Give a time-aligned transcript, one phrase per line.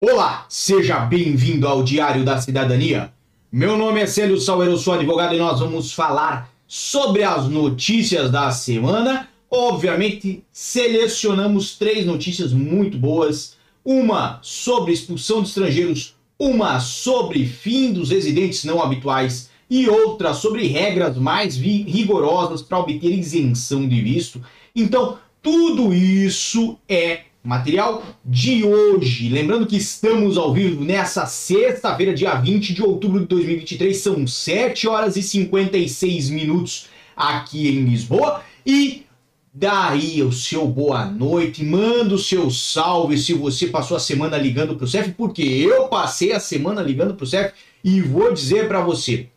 [0.00, 3.12] Olá, seja bem-vindo ao Diário da Cidadania.
[3.50, 8.48] Meu nome é Célio Sauer, sou advogado e nós vamos falar sobre as notícias da
[8.52, 9.28] semana.
[9.50, 18.10] Obviamente, selecionamos três notícias muito boas: uma sobre expulsão de estrangeiros, uma sobre fim dos
[18.10, 24.40] residentes não habituais e outra sobre regras mais rigorosas para obter isenção de visto.
[24.76, 29.28] Então, tudo isso é material de hoje.
[29.28, 34.88] Lembrando que estamos ao vivo nessa sexta-feira, dia 20 de outubro de 2023, são 7
[34.88, 38.42] horas e 56 minutos aqui em Lisboa.
[38.66, 39.06] E
[39.52, 44.76] daí o seu boa noite, manda o seu salve se você passou a semana ligando
[44.76, 47.52] para o CEF, porque eu passei a semana ligando para o CEF
[47.82, 49.28] e vou dizer para você,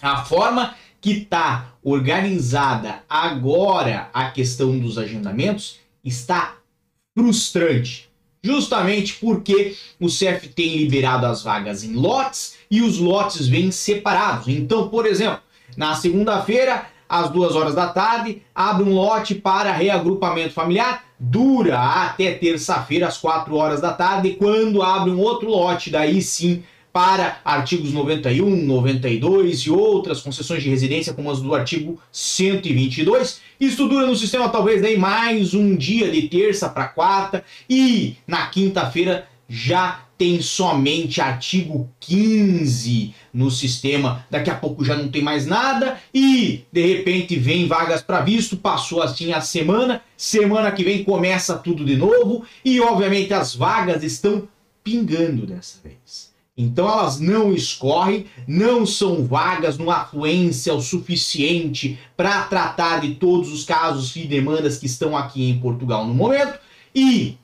[0.00, 6.56] a forma que está organizada agora a questão dos agendamentos está
[7.16, 8.10] frustrante.
[8.42, 14.46] Justamente porque o CEF tem liberado as vagas em lotes e os lotes vêm separados.
[14.48, 15.40] Então, por exemplo,
[15.76, 22.34] na segunda-feira, às duas horas da tarde, abre um lote para reagrupamento familiar, dura até
[22.34, 26.62] terça-feira, às quatro horas da tarde, quando abre um outro lote, daí sim
[26.96, 33.38] para artigos 91, 92 e outras concessões de residência, como as do artigo 122.
[33.60, 38.46] Isso dura no sistema talvez aí mais um dia de terça para quarta e na
[38.46, 45.46] quinta-feira já tem somente artigo 15 no sistema, daqui a pouco já não tem mais
[45.46, 51.04] nada e de repente vem vagas para visto, passou assim a semana, semana que vem
[51.04, 54.48] começa tudo de novo e obviamente as vagas estão
[54.82, 56.25] pingando dessa vez.
[56.56, 63.52] Então elas não escorrem, não são vagas numa afluência o suficiente para tratar de todos
[63.52, 66.58] os casos e demandas que estão aqui em Portugal no momento.
[66.94, 67.36] E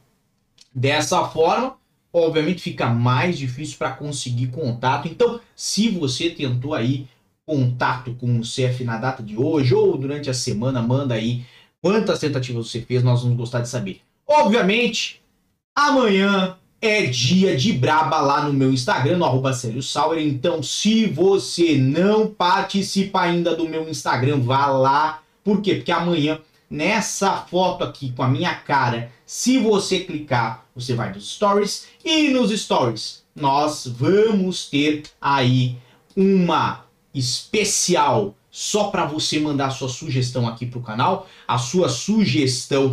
[0.74, 1.76] dessa forma,
[2.10, 5.06] obviamente fica mais difícil para conseguir contato.
[5.08, 7.06] Então, se você tentou aí
[7.44, 11.44] contato com o CF na data de hoje ou durante a semana, manda aí
[11.82, 14.00] quantas tentativas você fez, nós vamos gostar de saber.
[14.26, 15.20] Obviamente,
[15.74, 20.20] amanhã é dia de braba lá no meu Instagram, no arroba Sauer.
[20.20, 25.22] Então, se você não participa ainda do meu Instagram, vá lá.
[25.44, 25.76] Por quê?
[25.76, 31.32] Porque amanhã, nessa foto aqui com a minha cara, se você clicar, você vai nos
[31.32, 31.86] stories.
[32.04, 35.76] E nos stories, nós vamos ter aí
[36.16, 41.28] uma especial só para você mandar sua sugestão aqui pro canal.
[41.46, 42.90] A sua sugestão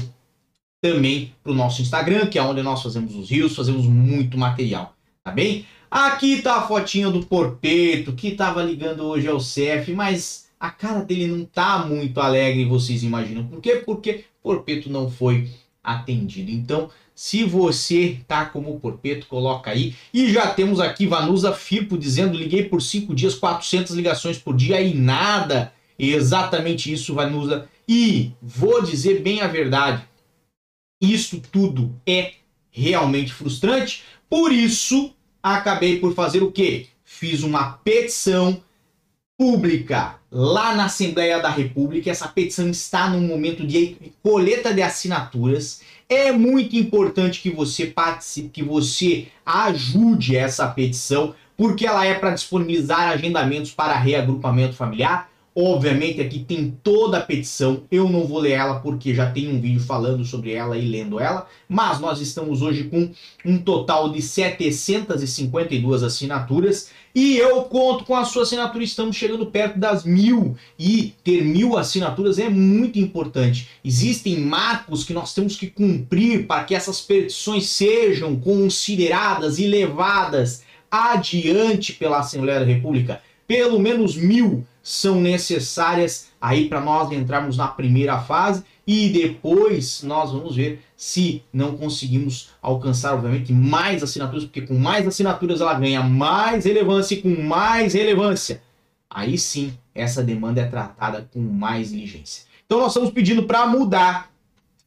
[0.82, 4.96] também para o nosso Instagram, que é onde nós fazemos os rios, fazemos muito material,
[5.24, 5.66] tá bem?
[5.92, 11.02] Aqui tá a fotinha do Porpeto, que tava ligando hoje ao CEF, mas a cara
[11.02, 13.46] dele não tá muito alegre, vocês imaginam.
[13.46, 13.82] Por quê?
[13.86, 15.50] Porque Porpeto não foi
[15.84, 16.52] atendido.
[16.52, 19.96] Então, se você tá como o Porpeto, coloca aí.
[20.14, 24.80] E já temos aqui Vanusa Firpo dizendo, liguei por 5 dias, 400 ligações por dia
[24.82, 25.74] e nada.
[25.98, 27.68] Exatamente isso, Vanusa.
[27.88, 30.04] E vou dizer bem a verdade,
[31.00, 32.34] isso tudo é
[32.72, 34.04] realmente frustrante.
[34.30, 36.88] Por isso, acabei por fazer o quê?
[37.04, 38.62] Fiz uma petição
[39.38, 42.12] pública lá na Assembleia da República.
[42.12, 45.82] Essa petição está no momento de coleta de assinaturas.
[46.08, 52.32] É muito importante que você participe, que você ajude essa petição, porque ela é para
[52.32, 55.30] disponibilizar agendamentos para reagrupamento familiar
[55.62, 59.60] Obviamente aqui tem toda a petição, eu não vou ler ela porque já tem um
[59.60, 63.12] vídeo falando sobre ela e lendo ela, mas nós estamos hoje com
[63.44, 66.92] um total de 752 assinaturas.
[67.14, 70.56] E eu conto com a sua assinatura, estamos chegando perto das mil.
[70.78, 73.68] E ter mil assinaturas é muito importante.
[73.84, 80.64] Existem marcos que nós temos que cumprir para que essas petições sejam consideradas e levadas
[80.90, 83.22] adiante pela Assembleia da República.
[83.50, 90.32] Pelo menos mil são necessárias aí para nós entrarmos na primeira fase e depois nós
[90.32, 96.04] vamos ver se não conseguimos alcançar, obviamente, mais assinaturas, porque com mais assinaturas ela ganha
[96.04, 98.62] mais relevância e com mais relevância,
[99.10, 102.44] aí sim essa demanda é tratada com mais diligência.
[102.68, 104.32] Então nós estamos pedindo para mudar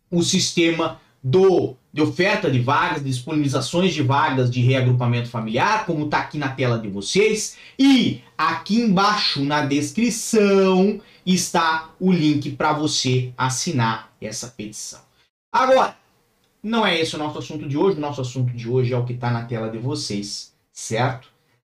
[0.08, 6.20] o sistema do de oferta de vagas, disponibilizações de vagas de reagrupamento familiar, como está
[6.20, 7.58] aqui na tela de vocês.
[7.78, 15.00] E aqui embaixo na descrição está o link para você assinar essa petição.
[15.52, 15.96] Agora,
[16.62, 17.98] não é esse o nosso assunto de hoje.
[17.98, 21.28] O nosso assunto de hoje é o que está na tela de vocês, certo?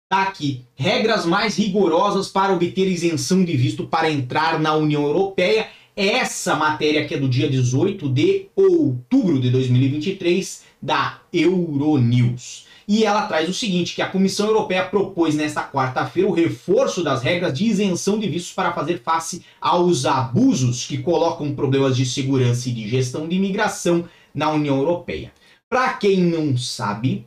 [0.08, 0.64] Tá aqui.
[0.76, 7.06] Regras mais rigorosas para obter isenção de visto para entrar na União Europeia essa matéria
[7.06, 12.66] que é do dia 18 de outubro de 2023 da Euronews.
[12.86, 17.20] e ela traz o seguinte, que a Comissão Europeia propôs nesta quarta-feira o reforço das
[17.22, 22.68] regras de isenção de vistos para fazer face aos abusos que colocam problemas de segurança
[22.68, 25.32] e de gestão de imigração na União Europeia.
[25.68, 27.26] Para quem não sabe,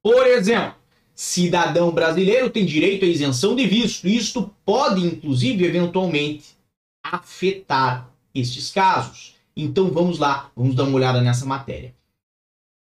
[0.00, 0.74] por exemplo,
[1.14, 4.06] cidadão brasileiro tem direito à isenção de visto.
[4.06, 6.59] Isto pode, inclusive, eventualmente,
[7.02, 9.34] afetar estes casos.
[9.56, 11.94] Então vamos lá, vamos dar uma olhada nessa matéria.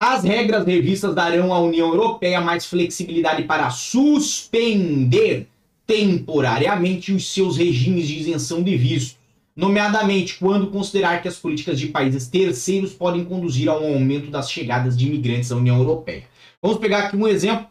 [0.01, 5.47] As regras revistas darão à União Europeia mais flexibilidade para suspender
[5.85, 9.19] temporariamente os seus regimes de isenção de visto,
[9.55, 14.49] nomeadamente quando considerar que as políticas de países terceiros podem conduzir a um aumento das
[14.49, 16.23] chegadas de imigrantes à União Europeia.
[16.61, 17.67] Vamos pegar aqui um exemplo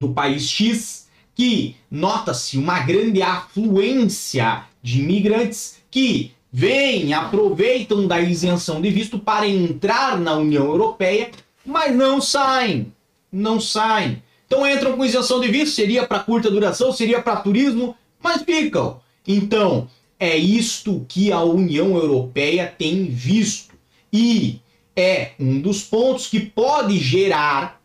[0.00, 1.07] do país X,
[1.38, 9.46] que nota-se uma grande afluência de imigrantes que vêm, aproveitam da isenção de visto para
[9.46, 11.30] entrar na União Europeia,
[11.64, 12.92] mas não saem.
[13.30, 14.20] Não saem.
[14.48, 19.00] Então entram com isenção de visto, seria para curta duração, seria para turismo, mas ficam.
[19.24, 19.88] Então,
[20.18, 23.74] é isto que a União Europeia tem visto.
[24.12, 24.58] E
[24.96, 27.77] é um dos pontos que pode gerar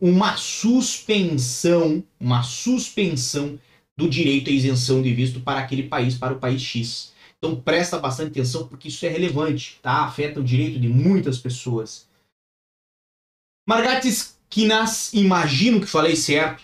[0.00, 3.58] uma suspensão, uma suspensão
[3.96, 7.12] do direito à isenção de visto para aquele país, para o país X.
[7.36, 10.04] Então presta bastante atenção porque isso é relevante, tá?
[10.04, 12.08] Afeta o direito de muitas pessoas.
[13.68, 16.62] Margatis Quinas, imagino que falei certo.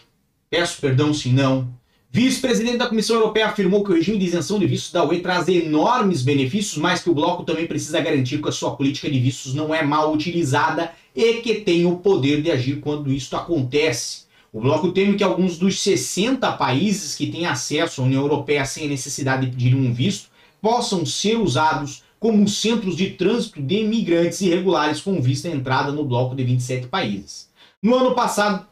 [0.50, 1.72] Peço perdão se não.
[2.10, 5.48] Vice-presidente da Comissão Europeia afirmou que o regime de isenção de vistos da UE traz
[5.48, 9.52] enormes benefícios, mas que o bloco também precisa garantir que a sua política de vistos
[9.52, 14.24] não é mal utilizada e que tem o poder de agir quando isso acontece.
[14.52, 18.86] O bloco teme que alguns dos 60 países que têm acesso à União Europeia sem
[18.86, 20.30] a necessidade de pedir um visto
[20.62, 26.04] possam ser usados como centros de trânsito de imigrantes irregulares com vista à entrada no
[26.04, 27.50] bloco de 27 países.
[27.82, 28.66] No ano passado,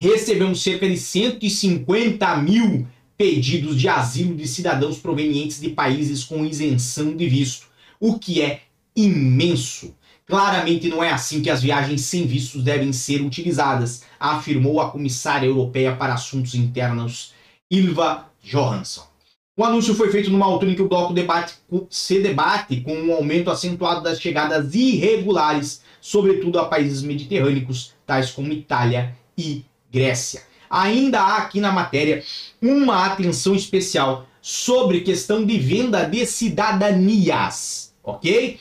[0.00, 2.86] recebemos cerca de 150 mil
[3.16, 7.66] pedidos de asilo de cidadãos provenientes de países com isenção de visto,
[8.00, 8.62] o que é
[8.96, 9.94] imenso.
[10.26, 15.46] Claramente não é assim que as viagens sem vistos devem ser utilizadas, afirmou a comissária
[15.46, 17.32] europeia para assuntos internos
[17.70, 19.06] Ilva Johansson.
[19.56, 21.54] O anúncio foi feito numa altura em que o bloco debate,
[21.88, 28.52] se debate com um aumento acentuado das chegadas irregulares, sobretudo a países mediterrâneos, tais como
[28.52, 29.64] Itália e
[29.94, 30.42] Grécia.
[30.68, 32.24] Ainda há aqui na matéria
[32.60, 38.58] uma atenção especial sobre questão de venda de cidadanias, ok?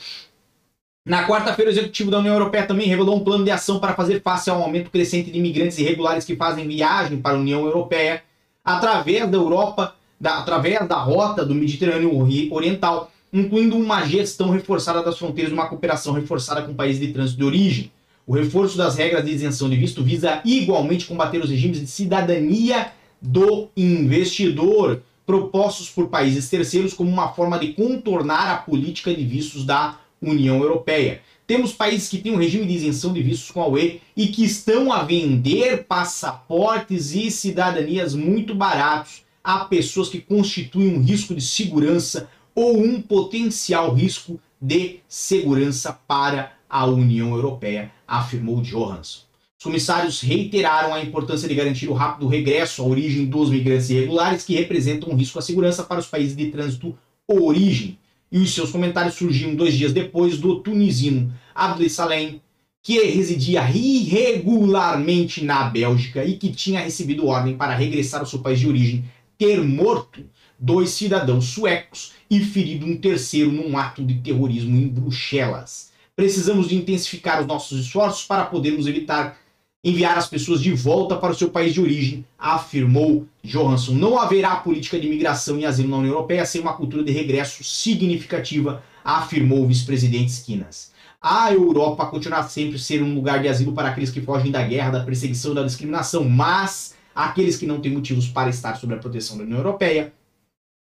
[1.06, 4.22] Na quarta-feira, o Executivo da União Europeia também revelou um plano de ação para fazer
[4.22, 8.24] face ao aumento crescente de imigrantes irregulares que fazem viagem para a União Europeia
[8.64, 12.18] através da Europa da, através da rota do Mediterrâneo
[12.54, 17.44] Oriental, incluindo uma gestão reforçada das fronteiras uma cooperação reforçada com países de trânsito de
[17.44, 17.92] origem.
[18.26, 22.92] O reforço das regras de isenção de visto visa igualmente combater os regimes de cidadania
[23.22, 29.66] do investidor propostos por países terceiros como uma forma de contornar a política de vistos
[29.66, 31.22] da União Europeia.
[31.46, 34.46] Temos países que têm um regime de isenção de vistos com a UE e que
[34.46, 41.42] estão a vender passaportes e cidadanias muito baratos a pessoas que constituem um risco de
[41.42, 49.22] segurança ou um potencial risco de segurança para a União Europeia, afirmou Johansson.
[49.58, 54.44] Os comissários reiteraram a importância de garantir o rápido regresso à origem dos migrantes irregulares
[54.44, 57.98] que representam um risco à segurança para os países de trânsito origem.
[58.30, 62.42] E os seus comentários surgiram dois dias depois do tunisino Abdel Salem,
[62.82, 68.60] que residia irregularmente na Bélgica e que tinha recebido ordem para regressar ao seu país
[68.60, 69.06] de origem
[69.38, 70.26] ter morto
[70.60, 75.93] dois cidadãos suecos e ferido um terceiro num ato de terrorismo em Bruxelas.
[76.16, 79.38] Precisamos de intensificar os nossos esforços para podermos evitar
[79.84, 83.94] enviar as pessoas de volta para o seu país de origem, afirmou Johansson.
[83.94, 87.64] Não haverá política de imigração e asilo na União Europeia sem uma cultura de regresso
[87.64, 90.94] significativa, afirmou o vice-presidente Skinas.
[91.22, 94.92] A Europa continuará sempre ser um lugar de asilo para aqueles que fogem da guerra,
[94.92, 98.98] da perseguição e da discriminação, mas Aqueles que não têm motivos para estar sob a
[98.98, 100.14] proteção da União Europeia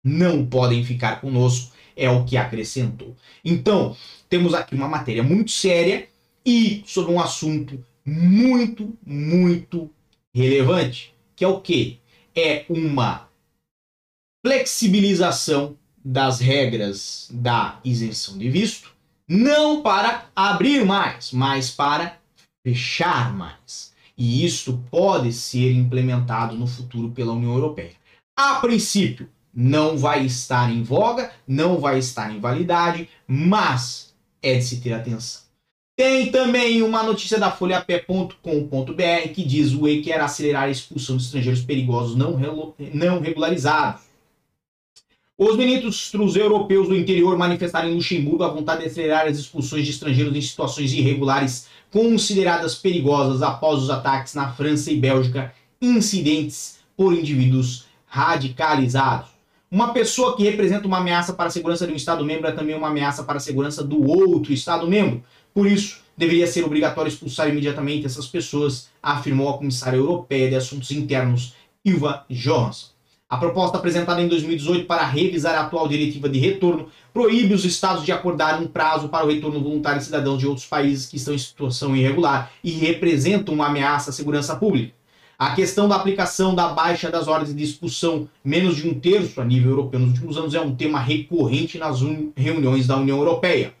[0.04, 3.14] não podem ficar conosco, é o que acrescentou.
[3.44, 3.94] Então,
[4.32, 6.08] temos aqui uma matéria muito séria
[6.42, 9.90] e sobre um assunto muito, muito
[10.34, 12.00] relevante, que é o que?
[12.34, 13.28] É uma
[14.42, 18.94] flexibilização das regras da isenção de visto,
[19.28, 22.18] não para abrir mais, mas para
[22.66, 27.92] fechar mais e isso pode ser implementado no futuro pela União Europeia.
[28.34, 34.11] A princípio, não vai estar em voga, não vai estar em validade, mas
[34.42, 35.42] é de se ter atenção.
[35.96, 41.24] Tem também uma notícia da folhapé.com.br que diz o E quer acelerar a expulsão de
[41.24, 42.38] estrangeiros perigosos não,
[42.94, 44.02] não regularizados.
[45.36, 49.90] Os ministros europeus do interior manifestaram em Luxemburgo a vontade de acelerar as expulsões de
[49.90, 57.12] estrangeiros em situações irregulares consideradas perigosas após os ataques na França e Bélgica, incidentes por
[57.12, 59.31] indivíduos radicalizados.
[59.72, 62.88] Uma pessoa que representa uma ameaça para a segurança de um Estado-membro é também uma
[62.88, 65.24] ameaça para a segurança do outro Estado-membro.
[65.54, 70.90] Por isso, deveria ser obrigatório expulsar imediatamente essas pessoas, afirmou a comissária europeia de Assuntos
[70.90, 72.88] Internos, Ilva Johansson.
[73.30, 78.04] A proposta apresentada em 2018 para revisar a atual diretiva de retorno proíbe os estados
[78.04, 81.32] de acordar um prazo para o retorno voluntário de cidadãos de outros países que estão
[81.32, 84.92] em situação irregular e representam uma ameaça à segurança pública.
[85.42, 89.44] A questão da aplicação da baixa das ordens de expulsão, menos de um terço a
[89.44, 91.98] nível europeu nos últimos anos, é um tema recorrente nas
[92.36, 93.74] reuniões da União Europeia.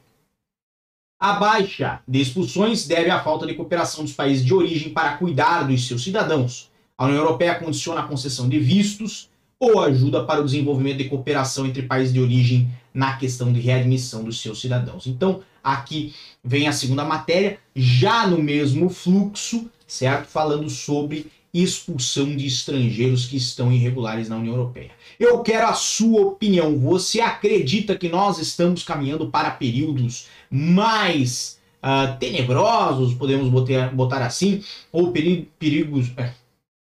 [1.20, 5.62] A baixa de expulsões deve à falta de cooperação dos países de origem para cuidar
[5.62, 6.68] dos seus cidadãos.
[6.98, 11.64] A União Europeia condiciona a concessão de vistos ou ajuda para o desenvolvimento de cooperação
[11.64, 15.06] entre países de origem na questão de readmissão dos seus cidadãos.
[15.06, 20.26] Então, aqui vem a segunda matéria, já no mesmo fluxo, certo?
[20.26, 24.90] Falando sobre expulsão de estrangeiros que estão irregulares na União Europeia.
[25.20, 26.78] Eu quero a sua opinião.
[26.78, 34.62] Você acredita que nós estamos caminhando para períodos mais uh, tenebrosos, podemos botar, botar assim,
[34.90, 36.32] ou peri perigos, é,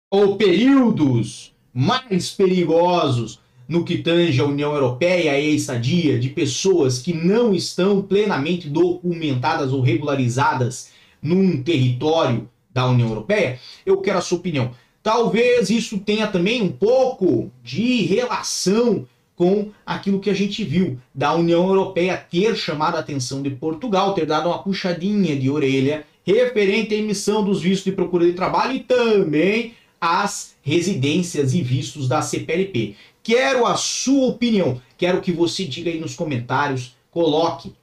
[0.09, 6.99] ou períodos mais perigosos no que tange a União Europeia e a estadia de pessoas
[6.99, 14.21] que não estão plenamente documentadas ou regularizadas num território da União Europeia, eu quero a
[14.21, 14.71] sua opinião.
[15.01, 21.33] Talvez isso tenha também um pouco de relação com aquilo que a gente viu da
[21.33, 26.93] União Europeia ter chamado a atenção de Portugal, ter dado uma puxadinha de orelha referente
[26.93, 32.21] à emissão dos vistos de procura de trabalho e também as residências e vistos da
[32.21, 32.95] CPLP.
[33.23, 37.73] Quero a sua opinião, quero que você diga aí nos comentários, coloque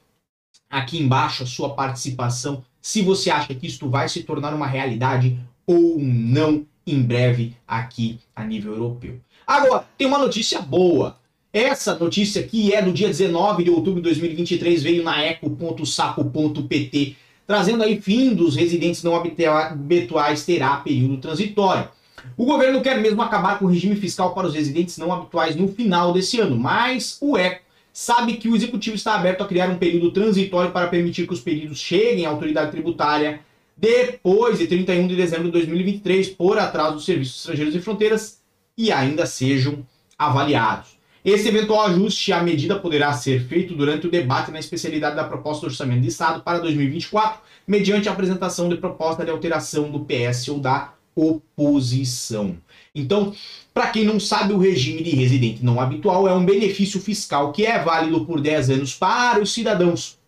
[0.69, 5.39] aqui embaixo a sua participação se você acha que isto vai se tornar uma realidade
[5.65, 9.21] ou não em breve aqui a nível europeu.
[9.47, 11.17] Agora, tem uma notícia boa.
[11.53, 17.15] Essa notícia aqui é do dia 19 de outubro de 2023, veio na eco.saco.pt,
[17.47, 21.87] trazendo aí fim dos residentes não habituais terá período transitório.
[22.35, 25.69] O governo quer mesmo acabar com o regime fiscal para os residentes não habituais no
[25.69, 27.63] final desse ano, mas o ECO
[27.93, 31.39] sabe que o executivo está aberto a criar um período transitório para permitir que os
[31.39, 33.41] pedidos cheguem à autoridade tributária
[33.77, 38.41] depois de 31 de dezembro de 2023 por atraso dos serviços estrangeiros e fronteiras
[38.75, 39.85] e ainda sejam
[40.17, 40.97] avaliados.
[41.23, 45.61] Esse eventual ajuste à medida poderá ser feito durante o debate na especialidade da proposta
[45.61, 50.49] do orçamento de Estado para 2024, mediante a apresentação de proposta de alteração do PS
[50.49, 52.57] ou da oposição.
[52.95, 53.33] Então,
[53.73, 57.65] para quem não sabe, o regime de residente não habitual é um benefício fiscal que
[57.65, 60.19] é válido por 10 anos para os cidadãos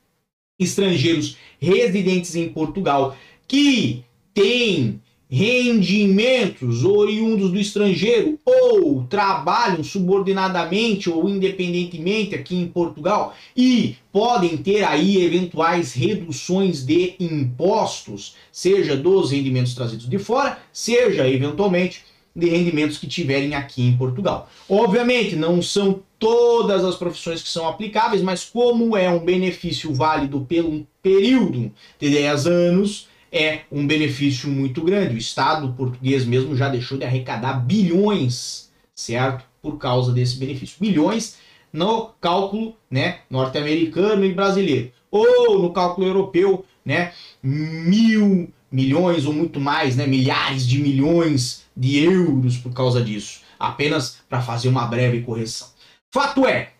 [0.60, 3.16] estrangeiros residentes em Portugal
[3.48, 4.04] que
[4.34, 14.58] têm rendimentos oriundos do estrangeiro ou trabalham subordinadamente ou independentemente aqui em Portugal e podem
[14.58, 22.04] ter aí eventuais reduções de impostos, seja dos rendimentos trazidos de fora, seja eventualmente
[22.36, 24.50] de rendimentos que tiverem aqui em Portugal.
[24.68, 30.42] Obviamente, não são todas as profissões que são aplicáveis, mas como é um benefício válido
[30.42, 35.16] pelo período de 10 anos, é um benefício muito grande.
[35.16, 39.46] O Estado português mesmo já deixou de arrecadar bilhões, certo?
[39.62, 40.78] Por causa desse benefício.
[40.80, 41.38] Bilhões
[41.72, 44.92] no cálculo né, norte-americano e brasileiro.
[45.12, 47.12] Ou no cálculo europeu, né,
[47.44, 54.18] mil milhões ou muito mais, né, milhares de milhões de euros por causa disso, apenas
[54.28, 55.70] para fazer uma breve correção.
[56.14, 56.74] Fato é,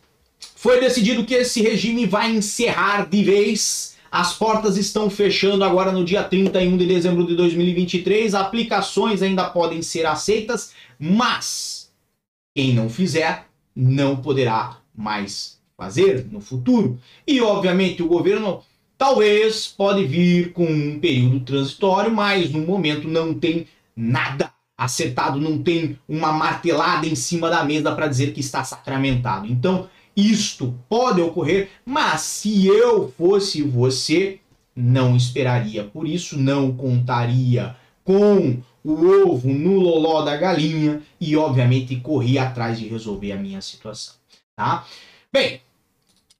[0.56, 3.96] foi decidido que esse regime vai encerrar de vez.
[4.12, 8.36] As portas estão fechando agora no dia 31 de dezembro de 2023.
[8.36, 11.90] Aplicações ainda podem ser aceitas, mas
[12.54, 17.00] quem não fizer não poderá mais fazer no futuro.
[17.26, 18.62] E obviamente o governo
[18.98, 25.62] talvez pode vir com um período transitório, mas no momento não tem nada acertado, não
[25.62, 29.48] tem uma martelada em cima da mesa para dizer que está sacramentado.
[29.48, 34.40] Então, isto pode ocorrer, mas se eu fosse você,
[34.76, 35.84] não esperaria.
[35.84, 42.78] Por isso, não contaria com o ovo no loló da galinha e, obviamente, corri atrás
[42.78, 44.16] de resolver a minha situação,
[44.56, 44.86] tá?
[45.34, 45.62] Bem,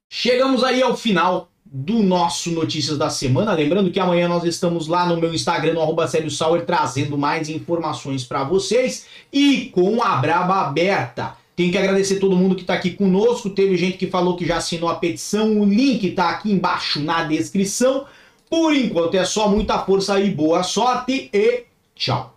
[0.08, 3.52] chegamos aí ao final do nosso Notícias da Semana.
[3.52, 8.24] Lembrando que amanhã nós estamos lá no meu Instagram, no arroba Sauer, trazendo mais informações
[8.24, 11.36] para vocês e com a braba aberta.
[11.56, 13.50] Tenho que agradecer todo mundo que está aqui conosco.
[13.50, 15.58] Teve gente que falou que já assinou a petição.
[15.60, 18.04] O link está aqui embaixo na descrição.
[18.48, 22.36] Por enquanto é só muita força e boa sorte e tchau.